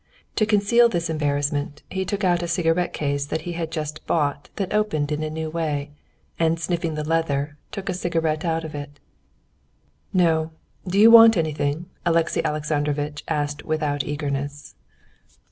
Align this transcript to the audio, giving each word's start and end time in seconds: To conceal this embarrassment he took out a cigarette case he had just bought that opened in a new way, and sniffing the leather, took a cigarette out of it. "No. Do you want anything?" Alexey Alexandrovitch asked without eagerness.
To 0.37 0.47
conceal 0.47 0.89
this 0.89 1.11
embarrassment 1.11 1.83
he 1.91 2.05
took 2.05 2.23
out 2.23 2.41
a 2.41 2.47
cigarette 2.47 2.91
case 2.91 3.29
he 3.29 3.51
had 3.51 3.69
just 3.71 4.03
bought 4.07 4.49
that 4.55 4.73
opened 4.73 5.11
in 5.11 5.21
a 5.21 5.29
new 5.29 5.47
way, 5.51 5.91
and 6.39 6.59
sniffing 6.59 6.95
the 6.95 7.03
leather, 7.03 7.55
took 7.71 7.87
a 7.87 7.93
cigarette 7.93 8.43
out 8.43 8.63
of 8.63 8.73
it. 8.73 8.99
"No. 10.11 10.53
Do 10.87 10.97
you 10.99 11.11
want 11.11 11.37
anything?" 11.37 11.85
Alexey 12.03 12.43
Alexandrovitch 12.43 13.23
asked 13.27 13.63
without 13.63 14.03
eagerness. 14.03 14.73